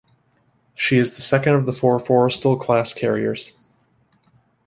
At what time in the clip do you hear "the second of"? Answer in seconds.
1.15-1.67